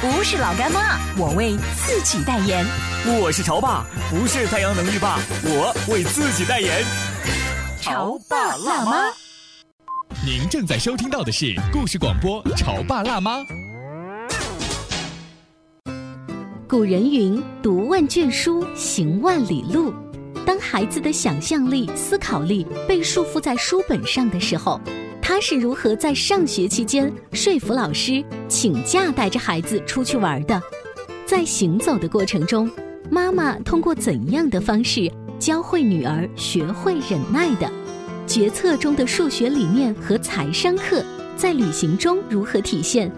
[0.00, 2.64] 不是老干妈，我为自己代言。
[3.20, 6.84] 我是潮爸，不是太阳能浴霸，我为自己代言。
[7.80, 9.10] 潮爸辣妈。
[10.24, 13.38] 您正在收听到的是故事广播《潮爸辣妈》。
[16.68, 19.92] 古人云：“读万卷书，行万里路。”
[20.46, 24.80] 当孩子的想象力、思考力被束缚在书本上的时候，
[25.30, 30.58] 他是如何在上学期间说服老师请假带着孩子出去玩的？
[31.26, 32.68] 在行走的过程中，
[33.10, 37.70] 妈妈通过怎样的方式教会女儿学会忍耐的？
[38.26, 41.04] 决策中的数学理念和财商课
[41.36, 43.12] 在旅行中如何体现？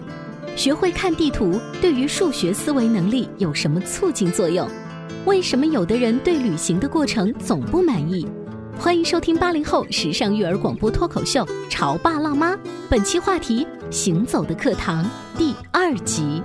[0.56, 4.68] 学会看地图对于数学思维能力有什么促进作用？
[5.26, 8.26] 为什么有的人对旅行的过程总不满意？
[8.78, 12.52] 欢迎收听八零后时尚育儿广播脱口秀《潮爸辣妈》，
[12.88, 16.42] 本期话题：行走的课堂第二集。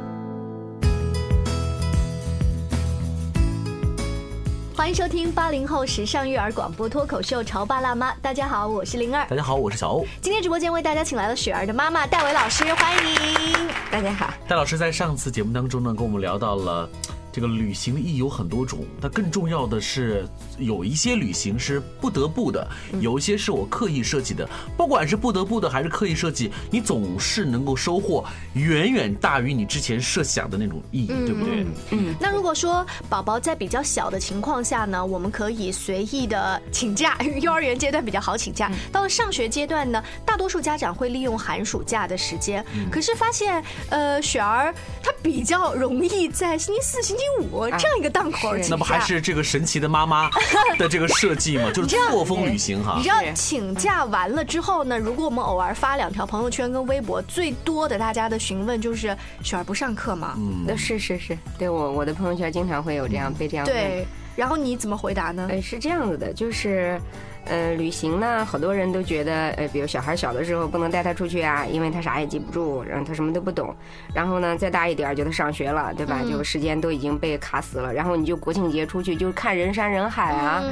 [4.75, 9.25] 欢迎收听八零后时尚育儿广播脱口秀《潮爸辣妈》，大家好，我是灵儿。
[9.29, 10.05] 大家好，我是小欧。
[10.21, 13.67] 今天直播间为大家请来了雪儿的妈妈戴维老师，欢迎。
[13.89, 16.89] 大家好，戴老师在上次节目当中呢，跟我们聊到了。
[17.35, 20.25] 这个旅行的意义有很多种，但更重要的是，
[20.57, 22.65] 有一些旅行是不得不的，
[23.01, 24.49] 有一些是我刻意设计的。
[24.77, 31.65] 不管是不得不的还是刻意设计，你总是能够收获远远大于你之前设想的那种意义，对不对？
[31.91, 32.15] 嗯。
[32.21, 38.71] 那如果说宝宝在比较小的情况下呢，我们可以随意的请假， 幼儿园阶段比较好请假。
[38.93, 42.65] 到了上学阶段呢，大多数家长会利用寒暑假的时间。
[42.89, 50.29] 可是发现，呃，雪儿她比较容易在星期四、星期五这样一个档口，那不还是这个神奇的妈妈
[50.77, 51.71] 的这个设计吗？
[51.71, 52.95] 就是错峰旅行哈。
[52.97, 54.97] 你知道请假完了之后呢？
[54.97, 60.35] 如果我们偶尔发两条朋友圈跟微博，最多的大家的询问就是雪儿不上课吗？
[60.37, 63.75] 嗯，那是是是，对我我的朋友圈经常会有这样被这样问。
[63.75, 64.05] 对，
[64.35, 65.47] 然后你怎么回答呢？
[65.51, 66.99] 哎，是这样子的，就是。
[67.45, 73.73] 呃，旅行呢，好多人都觉得，呃，比如小孩小的时候不能带他出去啊，因为他啥也记不住，然后他什么都不懂。
[74.13, 76.21] 然后呢，再大一点就他上学了，对吧？
[76.29, 77.93] 就时间都已经被卡死了。
[77.93, 80.63] 然后你就国庆节出去就看人山人海啊。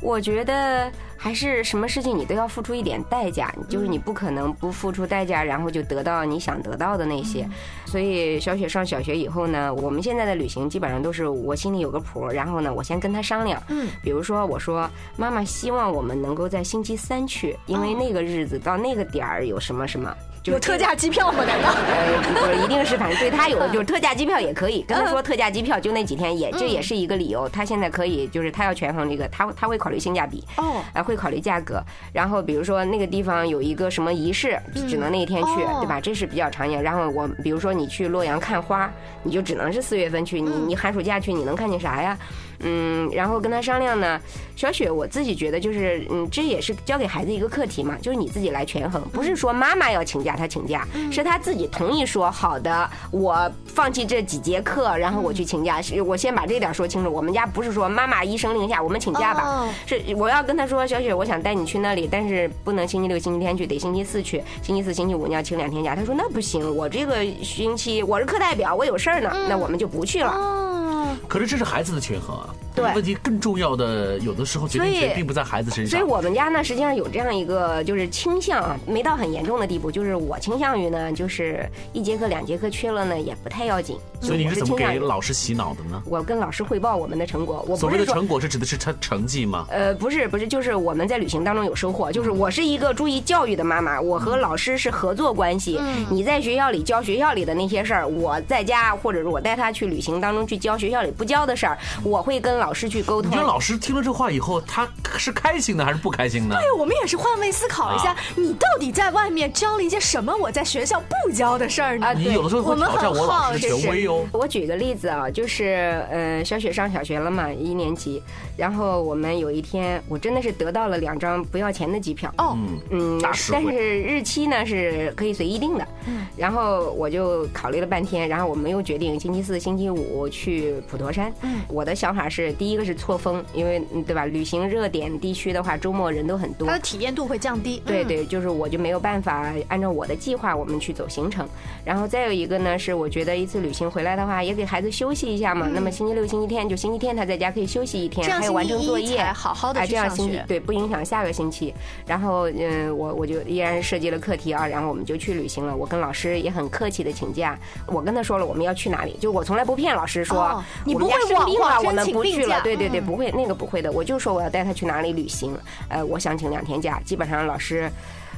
[0.00, 7.48] 我觉得还是什么事情你都要付出一点代价，就是你不可能不付出代价，然后就得到你想得到的那些。
[7.84, 13.60] 所以小雪上小学以后呢，我们现在的旅行基本上都是我心里有个谱，然后呢，我先跟她商量。
[13.68, 20.14] 嗯，比如说我说妈妈希望我们能够在星期三去，因为那个日子到那个点儿有什么什么。
[20.48, 21.44] 有特价机票吗？
[21.44, 21.68] 难道？
[21.70, 24.82] 呃，不一定是，反正对他有的就是特价机票也可以。
[24.82, 27.48] 跟他说特价机票就那几天，也这也是一个理由。
[27.48, 31.82] 他现在可以，就是他要权衡这个，他他会考虑性价比哦，啊会考虑价格。
[32.12, 34.58] 然后比如说那个地方有一个什么仪式，
[34.88, 36.00] 只能那一天去，对吧？
[36.00, 36.82] 这是比较常见。
[36.82, 38.90] 然后我比如说你去洛阳看花，
[39.22, 40.40] 你就只能是四月份去。
[40.40, 42.16] 你你寒暑假去，你能看见啥呀？
[42.60, 44.20] 嗯，然后跟他商量呢，
[44.56, 55.80] 小雪，我自己觉得就是，嗯，这也是教给孩子一个课题嘛，就是你自己来权衡，不是说妈妈要请假他请假，是他自己同意说好的，我放弃这几节课，然后我去请假。
[55.80, 65.94] 是我先把这点说清楚，我们家不是说妈妈一声令下我们请假吧，是我要跟他说，小雪，我想带你去那里，但是不能星期六、星期天去，得星期四去，星期四、星期五你要请两天假。
[65.94, 70.87] 他说那不行，我这个星期我是课代表，我有事儿呢，那我们就不去了。
[71.28, 75.90] 可是这是孩子的权衡啊，对问题更重要的，有的时候决定权并不在孩子身上。
[75.90, 83.98] 所以我们家呢，实际上有这样一个就是倾向啊，没到很严重的地步，就是我倾向于呢，就是一节课、两节课缺了呢，也不太要紧。
[84.22, 86.02] 所以你是怎么给老师洗脑的呢？
[86.06, 87.64] 我跟老师汇报我们的成果。
[87.68, 89.66] 我所谓的成果是指的是成成绩吗？
[89.70, 92.10] 呃，不是，不是，就是我们在旅行当中有收获。
[92.10, 95.78] 就是我是一个注意教育的妈妈，我和老师是合作关系。
[96.10, 101.12] 你在学校里教学校里的那些事儿，我在家或者是我带他去旅行当中去教学校里。
[101.18, 103.30] 里不教的事儿，我会跟老师去沟通。
[103.30, 106.54] 你觉得老师听了这话以后，他是开心的还是不开心的？
[106.54, 112.14] 对，我们也是换位思考一下，你到底在外面教了一些什么我在学校不教的事儿呢？
[112.14, 114.24] 你有的时候会挑战我老师权威哦。
[114.32, 118.22] 我举个例子啊，就是呃，小雪上小学了嘛，一年级，
[118.56, 122.56] 然后我们有一天，我真的是得到了两张不要钱的机票哦，
[122.90, 131.32] 嗯，但是日期呢是可以随意定的，嗯，然后我就考虑了半天，然后我们又决定星期四、星期五去普陀山。
[131.42, 134.24] 嗯，我的想法是，第一个是错峰，因为对吧？
[134.24, 137.82] 旅行热点地区的话，周末人都很多，它的体验度会降低。
[137.84, 141.46] 对对，就是我就没有办法按照我的计划我们去走行程。
[141.84, 145.68] 然后再有一个呢，是我觉得一次旅行回来的话，也给孩子休息一下嘛。
[145.72, 151.74] 那么星期六、星期天就星期天他在家可以休息一天，还有完成作业，好好的这样星期对不影响下个星期。
[152.06, 155.76] 然后嗯，我我就依然设计了课题啊，然后我们就去旅行了。
[155.76, 162.60] 我跟老师也很客气的请假，我跟他说了我们要去哪里，就我从来不骗老师说你不会生病了，我们不去了。
[162.62, 165.56] 对对对，不会那个不会的，我就说我要带他去哪里旅行。
[165.88, 167.90] 呃，我想请两天假，基本上老师。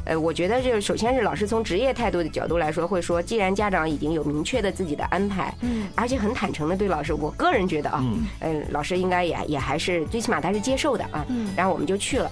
[0.06, 8.02] 呃，我觉得就是首先是老师从职业态度的角度来说，会说，既然家长已经有明确的自己的安排，嗯，而且很坦诚的对老师，我个人觉得啊，
[8.40, 12.30] 嗯，老师应该也也还是最起码他是接受的啊，嗯，然后我们就去了。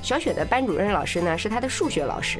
[0.00, 2.38] 小雪的班主任老师呢是他的数学老师。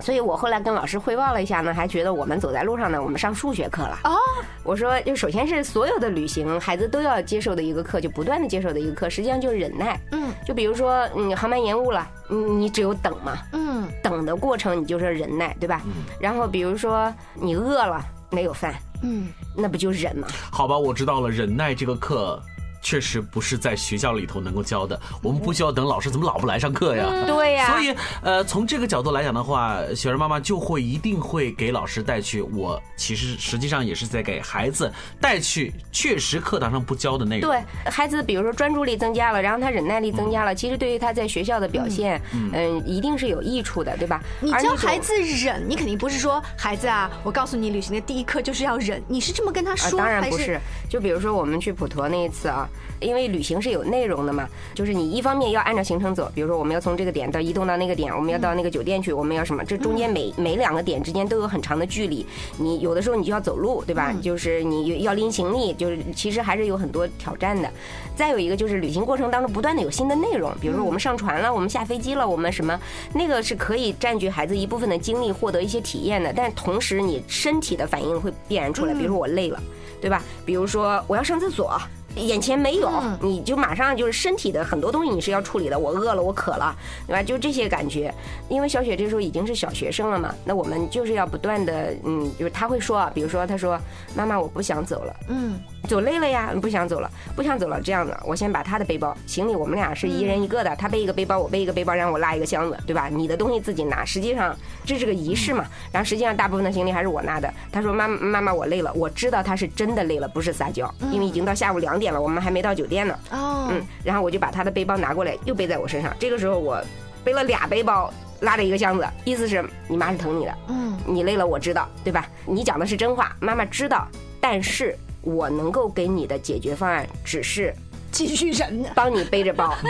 [0.00, 3.98] 所以我后来跟老师汇报了一下呢，还觉得我们走在路上呢，我们上数学课了。
[4.04, 4.16] 哦，
[4.62, 10.00] 我说就首先是所有的旅行，孩子都要接受的一个课，就不断的接受的一个课，实际上就是忍耐。
[10.12, 13.36] 嗯，就比如说你航班延误了，你你只有等嘛。
[13.52, 15.82] 嗯，等的过程你就是忍耐，对吧？
[15.84, 15.92] 嗯。
[16.20, 20.28] 然后比如说你饿了没有饭，嗯，那不就忍吗？
[20.50, 22.40] 好吧，我知道了，忍耐这个课。
[22.82, 27.04] 确实不是在学校里头能够教的，我们不需要等老师怎么老不来上课呀？
[27.26, 27.70] 对呀。
[27.70, 32.40] 所以，呃，从这个角度来讲的话，雪儿妈妈就会一定会给老师带去。
[32.40, 34.90] 我其实实际上也是在给孩子
[35.20, 37.50] 带去确实课堂上不教的内容。
[37.50, 44.22] 对孩子，比如说专注力增加了，然后他忍耐力增加了，其实对于他在学校的表现，嗯，一定是有益处的，对吧？
[44.40, 49.98] 你教孩子忍，你肯定不是说孩子啊，我告诉你，旅行的第一课就是要忍，你是这么跟他说？
[49.98, 50.58] 当然不是。
[50.88, 52.68] 就比如说我们去普陀那一次啊。
[53.00, 59.64] 因为旅行是有内容的嘛，就是你一方面要按照行程走，比如说我们要从这个点到移动到那个点，我们要到那个酒店去，我们要什么？
[59.64, 62.26] 这中间每每两个点之间都有很长的距离，
[62.58, 64.14] 你有的时候你就要走路，对吧？
[64.20, 67.70] 就是你要拎行李，就是其实还是有很多挑战的。
[68.14, 72.78] 再有一个就是旅行过程当中不断的有新的内容，比如说我们上船了，我们下飞机了，我们什么
[73.14, 76.34] 那个是可以占据孩子一部分的精力，获得一些体验的。
[76.34, 79.58] 但同时你身体的反应会必然出来，比如说我累了，
[80.02, 80.22] 对吧？
[80.44, 81.80] 比如说我要上厕所。
[82.16, 82.90] 眼前没有，
[83.20, 85.78] 你就马上就是身体的很多东西你是要处理的。
[85.78, 86.74] 我饿了，我渴了，
[87.06, 87.22] 对吧？
[87.22, 88.12] 就这些感觉。
[88.48, 93.78] 因为小雪这时候已经是小学生了嘛，那我们就是要不断的，嗯，就是他会说，比如说他说
[94.14, 95.58] ：“妈妈，我不想走了。”嗯。
[95.88, 97.80] 走累了呀，不想走了，不想走了。
[97.80, 103.08] 这样的，我先把他的背包、行李，我们俩是一人一个的，他背一个背包，我背一个背包，然后我拉一个箱子，对吧？
[103.08, 104.04] 你的东西自己拿。
[104.04, 104.54] 实际上
[104.84, 105.64] 这是个仪式嘛。
[105.90, 107.52] 然后实际上大部分的行李还是我拿的。
[107.72, 113.16] 他说：“妈妈妈，我累了。”我知道他是真的累了，不是撒娇，因为已经到下午两点了，我们还没到酒店呢。
[113.30, 113.68] 哦。
[113.70, 113.80] 嗯。
[114.02, 116.12] 然后我就把他的背包拿过来，又背在我身上。
[116.18, 116.82] 这个时候我
[117.22, 120.54] 背了俩背包，拉着一个箱子，意思是你妈是疼你的。
[120.68, 120.98] 嗯。
[121.06, 122.26] 你累了，我知道，对吧？
[122.46, 124.08] 你讲的是真话，妈妈知道，
[124.40, 124.96] 但是。
[125.22, 127.74] 我能够给你的解决方案只是
[128.10, 129.74] 继续忍，帮你背着包，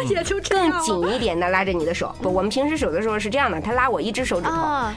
[0.49, 2.15] 更紧一点的拉着你的手。
[2.21, 4.53] 不，我们平时手的时候是这样的，他拉我一只手指头，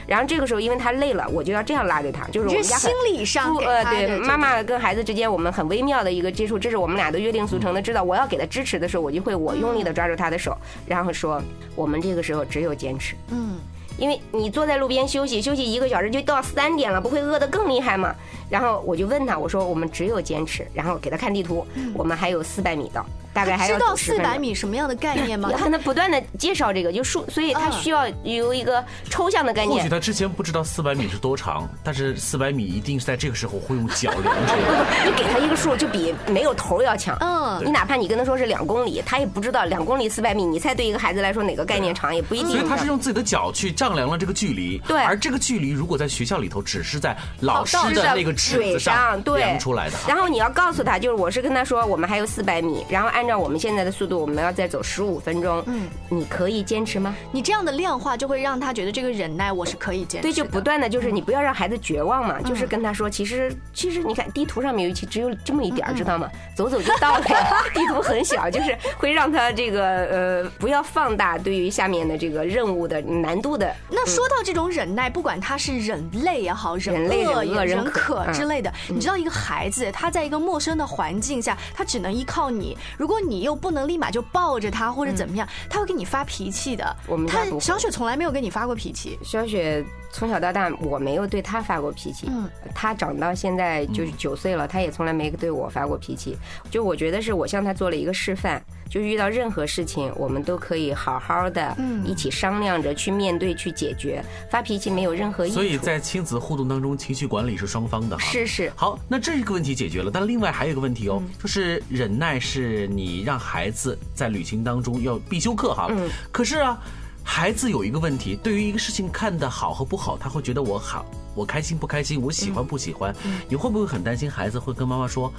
[0.06, 7.80] 然后这个时候因为他累了，我就要这样拉着他，就是我们家心理上呃对妈妈跟孩子之间我们很微妙的一个接触，这是我们俩的约定俗成的。
[7.80, 11.42] 知道我要给他支持的时候，我就会我用力的抓住他的手，然后说
[11.74, 13.14] 我们这个时候只有坚持。
[13.30, 13.58] 嗯。
[13.98, 18.14] 因为你坐在路边休息，休息一个小时就到三点了，不会饿得更厉害吗？
[18.50, 23.04] 然后我就问他，我说我们只有坚持，然后给他看地图，我们还有四百米到。
[23.34, 25.50] 大概还要知道四百米什么样的概念吗？
[25.52, 29.76] 要 跟他不断的介绍这个，就数，所以他需要有一个抽象的概念。
[29.76, 35.04] 或许他之前不知道四百米是多长，但是四百米一定是在这个时候会用脚量出来。
[35.04, 37.18] 你给他一个数，就比没有头要强。
[37.20, 40.44] 嗯，你哪怕你跟他说是两公里，他也不知道两公里四百米。
[40.44, 42.50] 你猜对一个孩子来说哪个概念长，也不一定。
[42.50, 44.78] 所以他是用自己的脚去丈量了这个距离。
[44.86, 45.02] 对。
[45.02, 49.96] 而这个距离如果在学校里头只是在老师的那个尺子上量出来的。
[50.06, 53.23] 然后你要告诉他，就是我是跟他说我们还有四百米，然后按。
[53.24, 57.16] 按照我们现在的速度，我们要再走十五分钟，嗯，你可以坚持吗？
[57.32, 60.28] 你这样的量化就会让他觉得这个忍耐我是可以坚持。
[60.28, 66.28] 对，就不断的就是你不要让孩子绝望嘛，就是跟他说，其实其实你看地图上面尤其只有这么一点儿，知道吗？
[66.54, 67.24] 走走就到了，
[67.72, 73.74] 地图很小，就是会让他这个呃不要放大对于下面的这个任务的难度的。
[73.88, 86.96] 那说到这种忍耐，不管他是忍累也好，忍饿也忍渴之类的，你知道一个孩子他在一个陌生的环境下，他只能依靠你，如果你又不能立马就抱着他或者怎么样，他会给你发脾气的。
[87.06, 89.84] 我们他小雪从来没有跟你发过脾气，小雪。
[90.14, 92.28] 从小到大，我没有对他发过脾气。
[92.30, 96.38] 嗯，他长到现在就是九岁了，他也从来没对我发过脾气。
[96.70, 104.24] 就我觉得是我向他做了一个示范，就遇到任何事情，我们都可以好好的一起商量着去面对、去解决。
[104.48, 105.52] 发脾气没有任何意义。
[105.52, 108.16] 所以在亲子互动当中，情绪管理是双方的。
[108.20, 108.72] 是是。
[108.76, 115.88] 好，那这一个问题解决了，但另外还有一个问题哦，就是忍耐是你让孩子在旅行当中要必修课哈。
[115.90, 116.08] 嗯。
[116.30, 116.80] 可是啊。
[117.24, 121.04] 孩子有一个问题，对于一个事情看的好和不好，他会觉得我好，
[121.34, 123.12] 我开心不开心，我喜欢不喜欢。
[123.48, 125.32] 你会不会很担心孩子会跟妈妈说，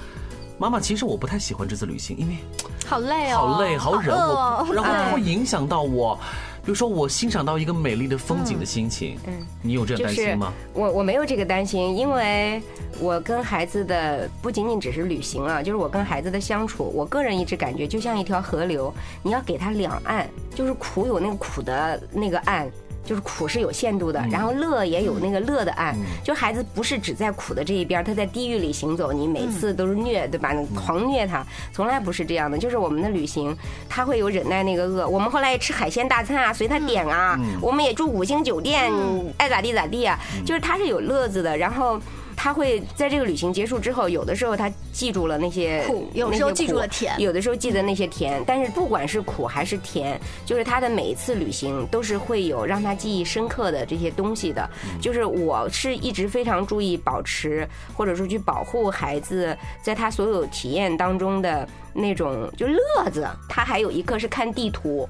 [0.58, 2.36] 妈妈，其实我不太喜欢这次旅行，因为
[2.84, 6.18] 好累哦，好累，好忍，我，然后它会影响到我。
[6.66, 9.32] 比如说，我欣赏到一个美丽的风景的心情，嗯，
[9.62, 10.52] 你有这样担心吗？
[10.74, 12.60] 我我没有这个担心，因为
[12.98, 18.92] 我跟孩子的不仅仅只是旅行啊，就是我跟孩子的相处，我个人一直感觉就像一条河流，
[19.22, 22.68] 你要给他两岸，就是苦有那个苦的那个岸。
[23.06, 25.96] 就是苦是有限度的，然后乐也有那个乐的岸。
[26.24, 30.52] 就孩子不是只在苦的这一边，他在地狱里行走，你每次都是虐，对吧？
[30.74, 32.58] 狂虐他，从来不是这样的。
[32.58, 33.56] 就是我们的旅行，
[33.88, 35.06] 他会有忍耐那个饿。
[35.06, 37.38] 我们后来也吃海鲜大餐啊，随他点啊。
[37.62, 38.92] 我们也住五星酒店，
[39.38, 40.18] 爱咋地咋地啊。
[40.44, 42.00] 就是他是有乐子的，然后。
[42.36, 48.42] 他会在这个旅行结束之后，有的时候他记住了那些苦，有时候记住了甜，有的时候记得那些甜。
[48.46, 54.68] 但是不管是苦还是甜，就是他的每一次旅行都是会有让他记忆深刻的这些东西的。
[55.00, 57.66] 就是我是一直非常注意保持，
[57.96, 61.66] 或者说去保护孩子在他所有体验当中的。
[61.96, 65.08] 那种就乐子，他还有一课是看地图。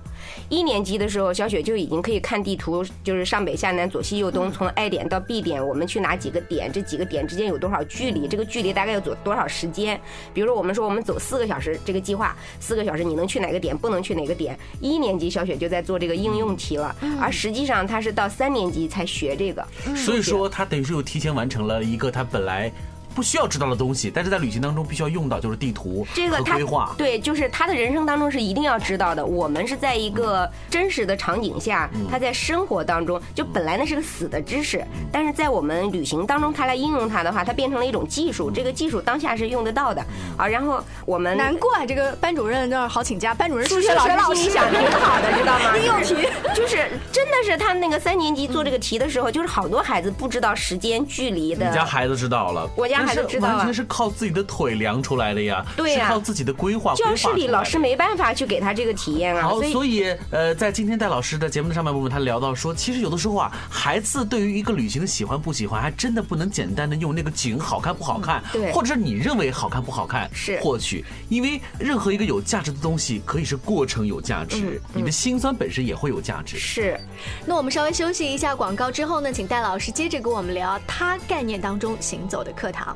[0.48, 6.70] 一年级的时候，小雪就已经可以看地图，就是上北下南左西右东，从 A 点到 B 点，我们去哪几个点？
[6.72, 8.28] 这几个点之间有多少距离？
[8.28, 10.00] 这个距离大概要走多少时间？
[10.32, 13.76] 比如说，我们说我们走四个小时，这个计划四个小时，你能去哪个点？
[13.76, 14.58] 不能去哪个点？
[14.80, 19.66] 一年级小雪就在做这个应用题了，而实际上他是到三年级才学这个。
[19.94, 22.70] 所以说，他等于是又提前完成了一个他本来。
[23.16, 26.94] 不需要知道的东西，但是在旅行当中必须要用到，就是地图这个规划。
[26.98, 29.24] 对，就是他的人生当中是一定要知道的。
[29.24, 38.50] 我们是在一个真实的场景下，他在生活当中就本来那是个死的知识，但是在我们旅行当中，他来应用它的话，它变成了一种技术。
[38.50, 40.04] 这个技术当下是用得到的
[40.36, 40.46] 啊。
[40.46, 45.74] 然后我们难怪这个班主任那好请假，班主任数学老师心想挺好的，知道吗？
[45.80, 46.14] 应用题
[46.54, 51.66] 就是真的是他那个三年级做这个题的时候，就是好多孩子不知道时间距离的。
[51.66, 53.05] 你家孩子知道了，我家。
[53.40, 56.94] 完全是靠自己的腿量出来的呀，对呀，靠自己的规划。
[56.94, 59.42] 教室里老师没办法去给他这个体验啊。
[59.42, 76.58] 好，所以呃，在今天戴老师的节目的上半部分，他聊到说，其实有的时候啊，孩子对于一个旅行的喜欢不喜欢，还真的不能简单的用那个景好看不好看，对，或者是你认为好看不好看是获取，因为任何一个有价值的东西，可以是过程有价值，你的心酸本身也会有价值。
[76.58, 76.98] 是，
[77.44, 82.95] 那我们稍微休息一下广告之后呢，请戴老师接着跟我们聊他概念当中行走的课堂。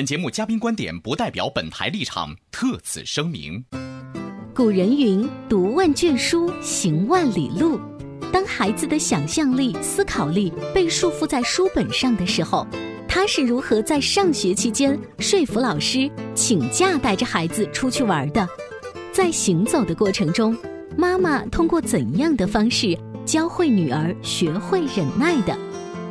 [0.00, 3.62] 本节目嘉宾观点不代表本台立场，特此声明。
[4.54, 7.78] 古人云：“读万卷书，行万里路。”
[8.32, 12.66] 当孩子的想象力、思考力被束缚在书本上的时候，
[13.06, 18.48] 他是如何在上学期间说服老师请假带着孩子出去玩的？
[19.12, 20.56] 在行走的过程中。
[20.96, 25.54] 妈妈通过怎样的方式教会女儿学会忍耐的？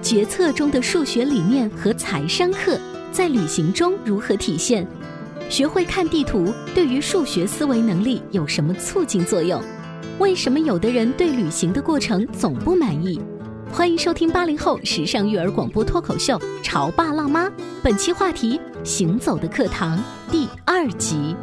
[0.04, 2.80] 决策中的数学理念和财商课
[3.12, 4.86] 在旅行中如何体现？
[5.50, 9.62] 学会看地图对于数学思维能力有什么促进作用？
[10.20, 13.20] 为什么有的人对旅行的过程总不满意？
[13.72, 17.48] 欢迎收听八零后时尚育儿广播脱口秀《潮爸辣妈》，
[17.82, 20.02] 本期话题：行走的课堂
[20.32, 21.36] 第二集。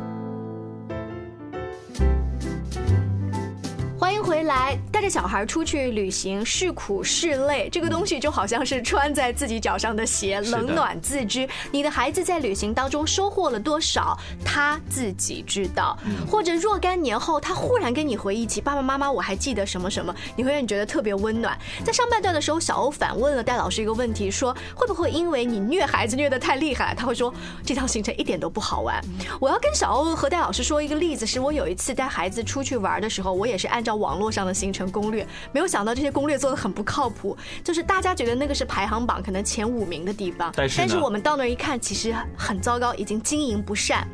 [4.46, 11.46] 来带着小孩出去旅行是苦是累，这个东西就好像是穿在自己脚上的鞋，冷暖自知。
[11.70, 15.98] 你的孩子在旅行当中收获了多少，他自己知道。
[16.30, 21.58] 或者若干年后，他忽然跟你回忆起爸爸妈妈，我还记得什么什么，你会让你觉得特别温暖。
[21.84, 27.34] 在上半段的时候，小欧反问了戴老师一个问题，说会不会因为你虐孩子虐得太厉害，他会说
[27.64, 29.02] 这趟行程一点都不好玩。
[29.40, 33.96] 我要跟小欧和戴老师说一个例子，是我有一次带孩子出去玩的时候，我也是按照。
[33.96, 37.36] 网络上的行程攻略，没有想到这些攻略做的很不靠谱。
[37.64, 44.06] 就是大家觉得那个是排行榜可能前五名的地方，但是我们到那儿一看，其实很糟糕，已经经营不善。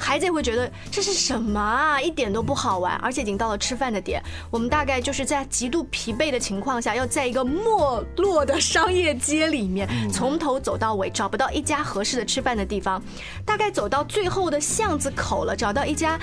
[0.00, 4.22] 孩子也会觉得这是什么啊，一点都不好玩，而且已经到了吃饭的点。
[4.48, 13.02] 我们大概就是在极度疲惫的情况下，要在一个没落的商业街里面，从头走到尾，找不到一家合适的吃饭的地方。
[13.44, 16.16] 大概走到最后的巷子口了，找到一家。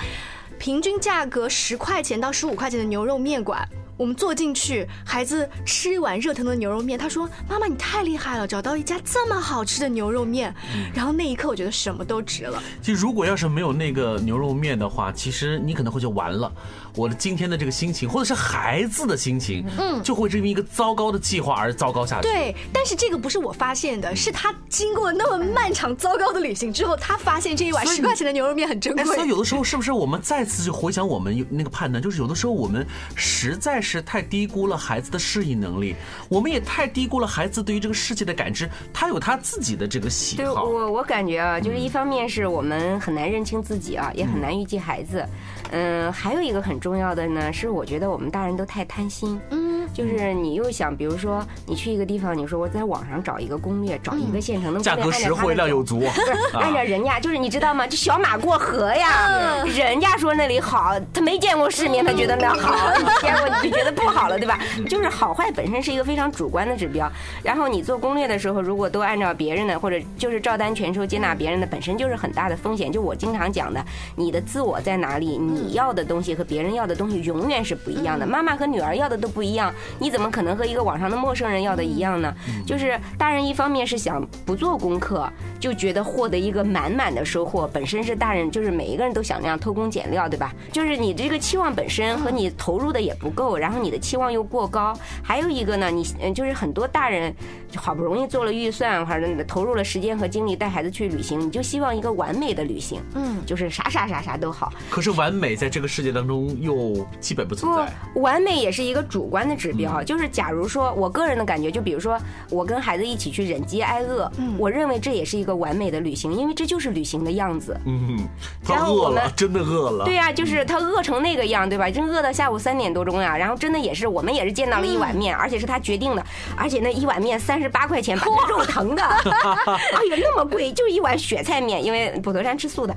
[0.58, 3.66] 平均价格十块钱到十五块钱的牛肉面馆。
[3.98, 6.98] 我们坐进去，孩子吃一碗热腾的牛肉面。
[6.98, 10.54] 他说：“妈妈，你太厉害了，找到一家这么好吃的牛肉面。”
[10.92, 12.62] 然后那一刻，我觉得什么都值了。
[12.82, 16.52] 其实，如果要是没有那个牛肉面的话，其实你可能会就完了。
[16.96, 22.22] 我的今天的这个心情，或者是孩子的心情，嗯，就会因为一个糟糕的计划而糟糕下去。
[22.22, 29.04] 对，但是这个不是我发现的，是他经过那么漫长糟糕的旅行之后，他发现这一碗十块钱的牛肉面很珍贵。
[29.04, 34.02] 所以有的时候，是不是我们再次就回想我们那个判断，就是有的时候我们实在是。
[34.06, 35.96] 太低估了孩子的适应能力，
[36.28, 38.70] 我们也太低估了孩子对于这个世界的感知。
[38.92, 40.62] 他有他自己的这个喜好。
[40.62, 45.26] 我我感觉啊，就是一方面是我们很难认清自己啊，也很难预计孩子。
[45.72, 49.40] 嗯，还有一个很重重要的呢，是我觉得我们大人都太贪心。
[49.50, 57.86] 嗯，就是你又想，比如说你去一个地方，你说我在网上找一个攻略，找一个县城的价格实惠、量又足，不是按照人家，就是你知道吗？
[57.86, 64.58] 就小马过河呀，人家说那里好，他没见过世面，他觉得那好；你见过，你就觉得不好了，对吧？
[64.86, 67.10] 就是好坏本身是一个非常主观的指标。
[67.42, 72.92] 然后你做攻略的时候，如果都按照别人的，或者就是照单全收接纳别人的，本身就是很大的风险。
[72.92, 73.82] 就我经常讲的，
[74.14, 75.38] 你的自我在哪里？
[75.38, 78.26] 你你要的东西和别人要的东西永远是不一样的。
[78.26, 82.32] 妈妈和女儿要的都不一样，你怎么可能和一个网上的陌生人要的一样呢？
[82.66, 90.54] 就是大人一方面是想不做功课，就觉得获得一个满满的收获，本身是大人就是每一个人都想那样偷工减料，对吧？
[90.70, 94.96] 就是你这个期望本身和你投入的也不够，然后你的期望又过高。
[95.22, 97.34] 还有一个呢，你嗯就是很多大人
[97.70, 104.72] 就好不容易做了预算，或者投入了时间和精力带孩子去旅行，你就希望一个完美的旅行，嗯，就是啥啥啥啥都好。
[104.90, 105.86] 可是完美在这个。
[105.96, 110.02] 世界当中又基本不存在，完美也是一个主观的指标。
[110.02, 112.18] 就是假如说我个人的感觉，就比如说
[112.50, 117.78] 我跟孩子一起去忍饥挨饿，我认为这也是一个完美的旅行，因为这就是旅行的样子。
[117.84, 118.18] 嗯，
[118.64, 120.04] 他饿了，真的饿了。
[120.04, 121.90] 对呀，就是他饿成那个样，对吧？
[121.90, 126.24] 真饿到下午三点多钟呀，然后真的也是我们也是见到了一碗面，而且是他决定的，
[126.56, 129.02] 而且那一碗面三十八块钱，把他肉疼的。
[129.04, 132.96] 哎呀，那么贵，就一碗雪菜面，因为普陀山吃素的。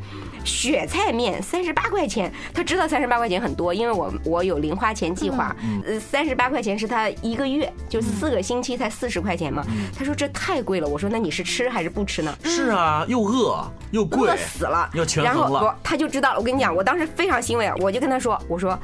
[0.49, 9.63] 雪菜面三十八块钱，他知道三十八块钱很多，因为我我有零花钱计划，呃，三十八块钱是他一个月，就四个星期才四十块钱嘛。
[9.95, 12.35] 他说这太贵了，我说那你是吃还是不吃呢？
[12.43, 15.77] 是啊，又饿又贵，饿死了，要权衡了。
[15.83, 18.77] 他就知道了，我跟你讲，我当时非常欣慰，我就跟他说，我说。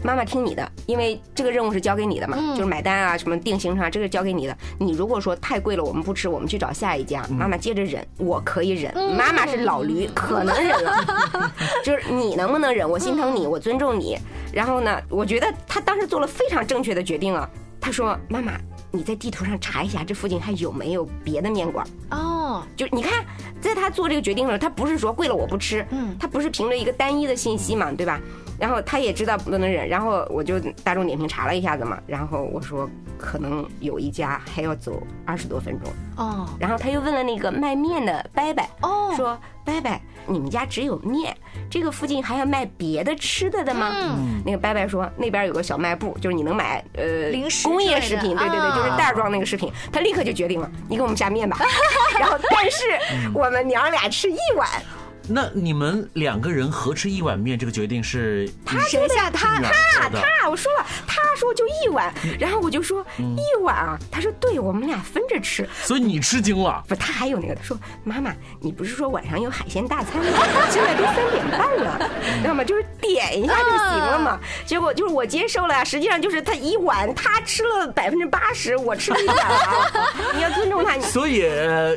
[0.00, 4.56] 妈妈听你的，因为这个任务是交给你的嘛，就是买单啊，什么定行程啊，这个交给你的。
[4.78, 7.22] 你如果说太贵了，我们不吃，我们去找下一家。
[7.28, 8.90] 妈妈接着忍，我可以忍。
[9.14, 11.04] 妈妈是老驴，可能忍了。
[11.84, 12.88] 就是你能不能忍？
[12.88, 14.18] 我心疼你，我尊重你。
[14.50, 17.46] 然后呢，我觉得他当时做了非常正确的决定啊。
[17.80, 18.54] 他说：“妈妈，
[18.90, 23.24] 你在地图上查一下，这附近还有没有别的面馆？”哦，就你看，
[23.60, 28.18] 在他做这个决定的时候，他不是说贵了我不吃，嗯，他不是凭着一个单一的信息嘛，对吧？
[28.58, 35.88] 然后他也知道不能忍，然后我就大众点评查了一下子嘛，然后我说可能有一家还要走二十多分钟。
[36.16, 39.90] 哦，然后他又问了那个卖面的伯伯哦，说伯伯，
[40.26, 41.36] 你们家只有面，
[41.70, 43.92] 这个附近还要卖别的吃的的吗？
[43.94, 51.56] 嗯，那个伯伯说那边有个小卖部，就是你能买呃零食工业食品，对对对，就是袋装那个食品，他立刻就决定了，你给我们下面吧，
[52.18, 54.68] 然后但是我们娘俩吃一碗。
[55.28, 65.68] 那你们两个人合吃一碗面，这个决定是他谁下他他他，我说了，他说就一碗，然后我就说一碗啊，他说对，我们俩分着吃。
[65.82, 66.82] 所以你吃惊了？
[66.88, 70.30] 不，他还有那个，他说妈妈，你不是说晚上有海鲜大餐吗？
[70.70, 72.10] 现在都三点半了，
[72.40, 72.64] 知道吗？
[72.64, 74.40] 就是点一下就行了嘛。
[74.64, 79.86] 结果就是我接受了呀，实际上就是他一碗，他吃了百分之八十，我吃了一碗啊。
[80.34, 80.98] 你要尊重他。
[81.00, 81.44] 所以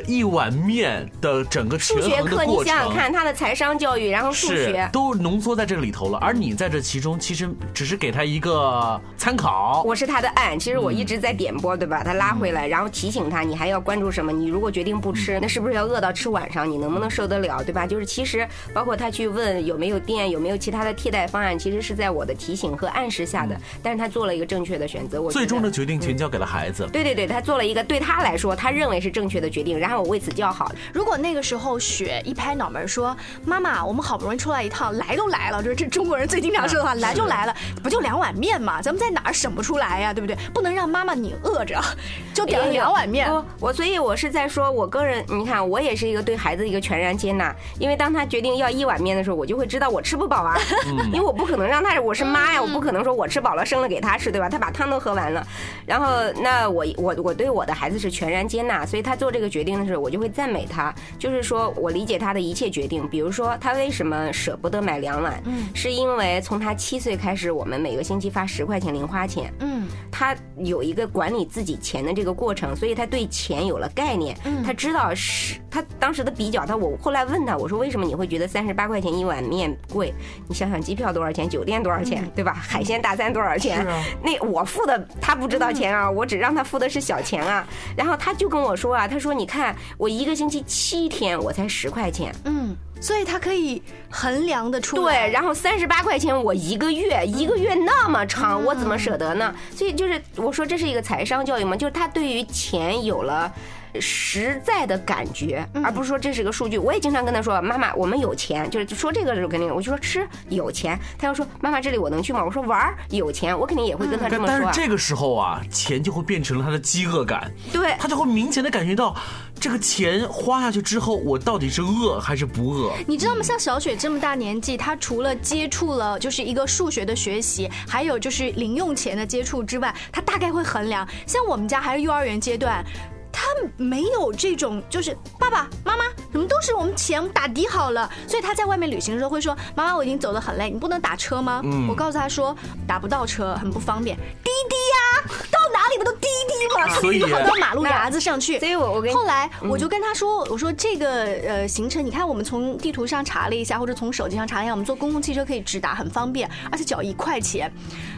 [0.06, 9.82] 一碗面的整个数学课，你想想看，他的财商教育，然后数学都浓缩在这个里头了，而你在这其中其实只是给他一个参考。
[9.84, 12.02] 我是他的案，其实我一直在点播，对吧？
[12.04, 14.32] 他拉回来，然后提醒他，你还要关注什么？
[14.32, 16.70] 你如果决定不吃，那是不是要饿到吃晚上？
[16.70, 17.86] 你能不能受得了，对吧？
[17.86, 23.56] 就是其实包括他去问有没有电，有没有其他的替代方案，其实是在我的提醒和暗示下的。
[23.82, 26.88] 但是他做了一个正确的选择，我最终的决定权交给了孩子。
[26.92, 30.72] 对对对，他做了一个对他来说他认为是正确的决定，然后我为此叫好。
[30.92, 33.11] 如果那个时候雪一拍脑门说
[33.44, 40.36] ：“妈妈，我们好不容易出来一趟，来都来了，就是这中国人最经常说的话，来就来了，不就两碗面嘛，咱们在哪儿省不出来呀，对不对？
[40.52, 41.80] 不能让妈妈你饿着，
[42.34, 43.30] 就点了两碗面。
[43.58, 50.56] 我所以，我是在说，我个人，你看，我也是一个对孩子一个全然接纳，因为当他决定要一碗面的时候，我就会知道我吃不饱啊，
[51.12, 54.48] 因为我不可能让他，我是妈呀，我不可能说我吃饱了生了给他吃，对吧？
[54.48, 55.46] 他把汤都喝完了，
[55.86, 56.06] 然后
[56.42, 69.71] 那我我我对我的孩子是全然接纳，所以他做这个决定的时候，我就会赞美他，就是说我理解他的一切决定，比如说他为什么舍不得买两碗，嗯，是因为从他七岁开始，我们每个星期发十块钱零花钱，嗯，
[70.10, 80.12] 他有一个管理自己钱的这个过程，所以他对钱有了概念，嗯，他知道是他当时的比较，他我后来问他，我说为什么你会觉得三十八块钱一碗面贵？
[80.48, 82.52] 你想想机票多少钱，酒店多少钱，对吧？
[82.52, 83.86] 海鲜大餐多少钱？
[84.22, 87.66] 那我付的他不知道钱啊，我只让他付的是小钱啊。
[87.96, 92.76] 然后他就跟我说啊，他说你看我一个星期七天我才十块钱，嗯。
[93.02, 95.26] 所以他可以衡量的出来。
[95.26, 99.52] 对，然后三十八块钱我一个月，一个月那么长，我怎么舍得呢？
[99.74, 103.52] 所以就是我说这是一个财商教育嘛，就是他对于钱有了。
[104.00, 106.78] 实在的感觉，而不是说这是个数据。
[106.78, 110.98] 我也经常跟他说：“妈妈，我们有钱。”就是说这个时候肯定，我就说吃有钱。
[111.18, 114.58] 他要说：“妈妈，这里我能去吗？”我说：“玩有钱。”我肯定也会跟他这么说。
[114.58, 117.50] 但是这个时候啊，钱就会变成了他的饥饿感。
[117.72, 119.16] 对，他就会明显的感觉到，
[119.60, 122.92] 这个钱花下去之后，我到底是饿还是不饿？
[123.06, 123.42] 你知道吗？
[123.42, 131.06] 像小雪这么大年纪，她除了接触了就是一个数学的学习，还有就是零用钱的接触之外，她大概会衡量。
[131.26, 132.84] 像我们家还是幼儿园阶段。
[133.32, 142.54] 他没有这种，就是爸爸妈妈，什么都是我们钱打的好了，所以他在外面旅行的时候会说：“妈妈，我已经走得很累，你不能打车吗？”我告诉他说
[142.86, 146.94] ：“打不到车，很不方便，滴滴呀，到哪里不都滴滴吗？
[147.00, 157.72] 所以跑到马路牙子上去。”所以我我跟后来我就跟他说：“我说这个呃行程，你看我们从地图上查了一下，或者从手机上查一下，我们坐公共汽车可以直达，很方便，而且只要一块钱。”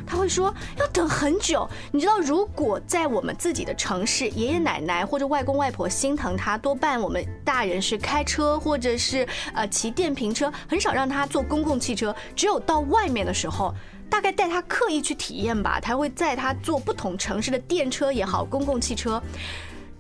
[0.06, 1.66] 他会说要等很久。
[1.90, 5.04] 你知道，如果在我们自己的城市，爷爷奶奶。
[5.04, 12.12] 或者外公外婆心疼他，多半我们大人是开车或者是呃骑电瓶车，很少让他坐公共汽车。
[12.34, 13.72] 只有到外面的时候，
[14.10, 19.22] 大概带他刻意去体验吧，他会载他坐不同城市的电车也好，公共汽车。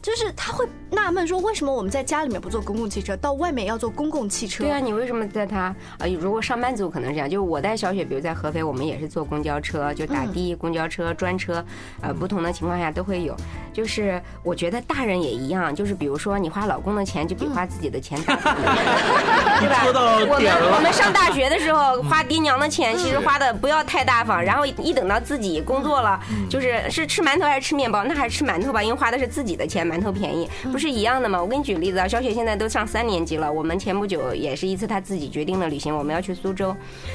[0.04, 4.62] 就是他会纳闷说，为什么我们在家里面不坐公共汽车，到外面要坐公共汽车？
[4.62, 11.64] 对啊，你为什么在他呃，如果上班族可能这样，就是我带小雪，比如在合肥，我们也是坐公交车，就打的公交车、专车，
[12.02, 13.34] 呃，不同的情况下都会有。
[13.72, 18.36] 就是我觉得大人也一样，就是比如说你花老公的钱，就比花自己的钱大，
[19.58, 19.86] 对吧？
[20.28, 28.04] 我们我们上大学的时候花爹娘的钱，其实花的不要太大方，然后一等到自己工作了，就是是吃馒头还是吃面包？
[28.04, 29.93] 那还是吃馒头吧，因为花的是自己的钱嘛。
[29.94, 31.40] 馒头便宜不是一样的吗？
[31.40, 33.50] 我给你举例子啊，小雪现在都上三年级了。
[33.50, 36.74] 我们前不久也是一次她自己决定的旅行，我们要去苏州。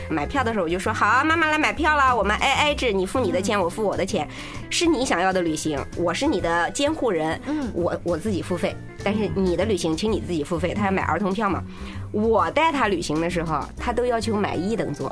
[0.09, 4.25] 买票的时候我就说好，啊妈妈来买票了，我们 A A 制，你付你的钱，我付我的钱，
[4.69, 10.73] 是你想要的旅行，我是你的监护人，嗯，我我自己付费，但是你的旅行请你自己付费。
[10.73, 11.61] 他要买儿童票嘛，
[12.13, 15.11] 我带他旅行的时候，他都要求买一等座，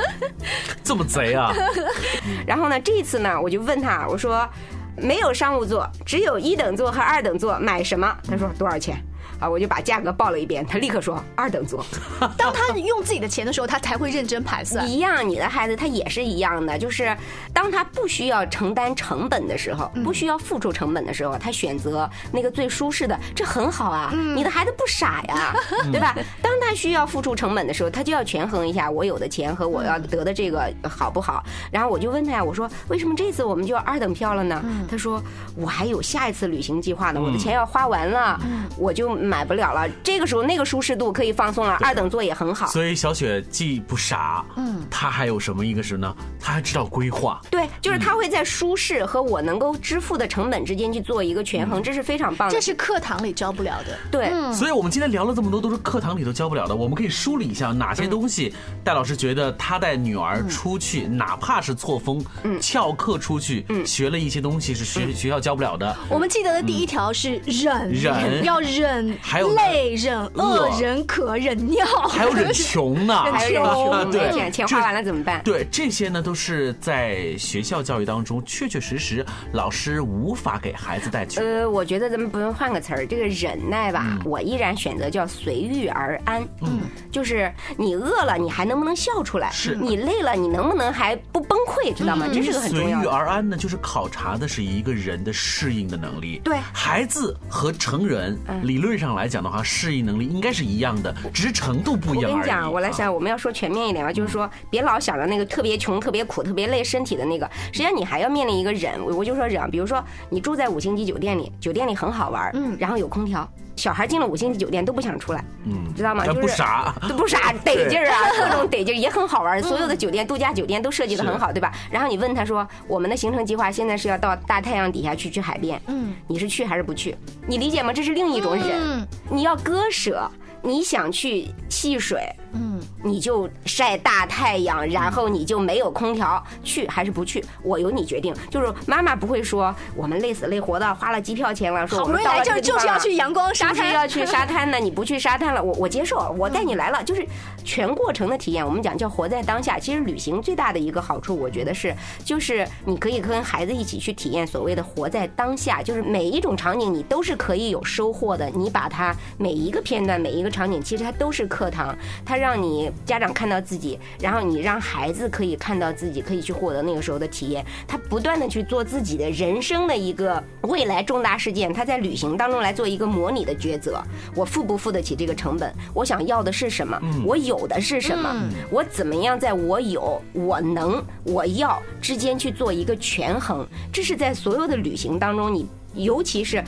[0.82, 1.52] 这么贼啊！
[2.46, 4.48] 然后呢，这一次呢，我就问他，我说。
[4.96, 8.16] 没有商务座，只有一等座和二等座，买什么？
[8.28, 8.96] 他说多少钱？
[9.40, 11.84] 啊，我就把价格报了一遍，他立刻说二等座。
[12.36, 14.86] 当他用自己的钱的时候，他才会认真盘算。
[14.88, 17.16] 一样，你的孩子他也是一样的，就是
[17.52, 24.12] 当他不需要承担成本的时候，不需要付出成本的时候，他选择那个最舒适的，这很好啊。
[24.34, 25.54] 你的孩子不傻呀，
[25.90, 26.14] 对吧？
[26.42, 31.42] 当他需要付出成本的时候，他就要权衡一下我有的钱和我要得的这个好不好。
[31.72, 34.62] 然后我就问他呀，我说为什么这次我们就要二等票了呢？
[34.90, 35.22] 他说
[35.56, 38.38] 我还有下一次旅行计划呢，我的钱要花完了，
[38.76, 39.16] 我就。
[39.30, 39.88] 就买不了了。
[40.02, 42.66] 这个时候那个舒适度可以放松了，二等座也很好。
[42.66, 46.16] 所以小雪既不傻，嗯，她还有什么一个是呢？
[46.40, 47.40] 她还知道规划。
[47.50, 52.54] 对，就是她会在舒适和我能够支付的成本之间去做一个权衡，这是非常棒的。
[52.54, 53.96] 这是课堂里教不了的。
[54.10, 56.74] 对，所以我们今天聊了这么多，都是课堂里头教不了的。
[56.74, 62.24] 我们可以梳理一下哪些东西，戴老师觉得他带女儿出去，哪怕是错峰、
[62.60, 65.94] 翘课出去，学了一些东西是学学校教不了的。
[66.08, 75.42] 我们记得的第一条是忍，忍要忍，还有累、忍饿、忍渴、忍尿， 还有忍 穷呢，还有忍穷，对，钱花完了怎么办？
[75.44, 81.40] 对，这些呢都是在学校教育当中确确实实老师无法给孩子带去。
[81.40, 86.42] 呃，我觉得咱们不用换个词儿，这个忍耐吧，我依然选择叫随遇而安。
[86.62, 86.80] 嗯，
[87.12, 89.50] 就是你饿了，你还能不能笑出来？
[89.52, 91.92] 是你累了，你能不能还不崩溃？
[91.94, 92.26] 知道吗？
[92.32, 93.00] 这是个很重要。
[93.00, 96.40] 随遇而安呢，就是考察的是一个人的适应的能力。
[96.44, 108.98] 对，孩子和成人理论上来讲的话，适应能力应该是一样的，只是程度不一样我跟你讲，我来想，我们要说全面一点吧，就是说，别老想着那个特别穷、特别苦、特别累身体的那个，实际上你还要面临一个忍。
[109.04, 113.48] 我就说忍，比如说你住在五星级酒店里，酒店里很好玩，嗯，然后有空调。
[113.80, 116.26] 小孩进了五星级酒店都不想出来，嗯，知道吗？
[116.26, 119.62] 就是不傻，都 不傻，得劲儿啊，各种得劲儿也很好玩。
[119.62, 121.72] 所有的酒店、度假酒店都设计的很好，对吧？
[121.90, 127.16] 然后你问他说：“我们的行程计划现在是要到大太阳底下去去海边，嗯，你是去还是不去？
[127.46, 127.90] 你理解吗？
[127.90, 130.30] 这是另一种忍，你要割舍。
[130.62, 132.20] 你想去戏水，
[132.52, 137.44] 嗯，你就晒大太阳，然后你就没有空调，去还是不去？
[137.62, 138.34] 我由你决定。
[138.50, 144.78] 就是妈妈不会说我们累死累活的花了机票钱了，说我们到了这就是要去阳光沙滩，要去沙滩呢。
[144.78, 147.26] 你不去沙滩了，我我接受，我带你来了，就是
[147.64, 148.64] 全过程的体验。
[148.64, 149.78] 我们讲叫活在当下。
[149.78, 158.50] 其实旅行最大的一个好处，我觉得是，就是你可以跟孩子一起去体验所谓的活在当下，就是每一种场景你都是可以有收获的。
[158.50, 160.50] 你把它每一个片段，每一个。
[160.50, 167.64] 场景其实它都是课堂，它让你家长看到自己，然后你让孩子可以看到自己，可以去获得那个时候的体验。
[167.86, 174.02] 他不断的去做自己的人生的一个未来重大事件，他在旅行当中来做一个模拟的抉择。
[174.34, 175.72] 我付不付得起这个成本？
[175.94, 176.98] 我想要的是什么？
[177.26, 178.34] 我有的是什么？
[178.70, 183.66] 我怎么样在我有、我能、我要之间去做一个权衡？
[183.92, 186.64] 这是在所有的旅行当中，你尤其是。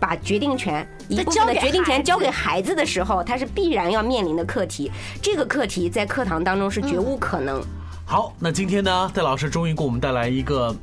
[0.00, 4.90] 把决定权一部分的决定权交给孩子的时候，他是必然要面临的课题。
[5.22, 7.62] 这个课题在课堂当中是绝无可能。
[8.06, 10.74] 好，那今天呢，戴老师终于给我们带来一个。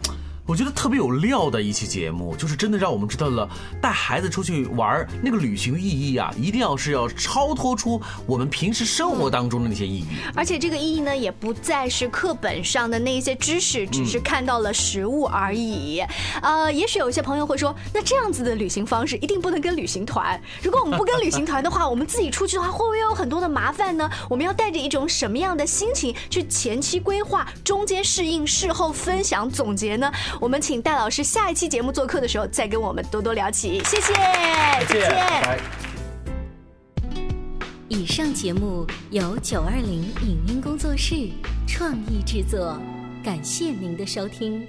[0.47, 3.49] 我觉得特别有料的一期节目，就是真的让我们知道了
[3.81, 10.05] 带孩子出去玩那个旅行的意义啊，一定要是要超脱出我们平时生活当中的那些意义。
[10.33, 16.01] 而且这个意义呢，也不再是课本上的那些知识，只是看到了实物而已。
[16.41, 20.41] 呃，也许有些朋友会说，那这样子的旅行方式一定不能跟旅行团。
[20.63, 24.09] 如果我们不跟旅行团的话，我们自己出去的话，会不会有很多的麻烦呢？
[24.29, 30.09] 我们要带着一种什么样的心情去前期规划、中间适应、事后分享、总结呢？
[30.39, 33.81] 我们请戴老师下一期节目做客的时候，再跟我们多多聊起。
[33.85, 35.59] 谢谢，再见。
[37.89, 41.29] 以上节目由九二零影音工作室
[41.67, 42.77] 创意制作，
[43.23, 44.67] 感谢您的收听。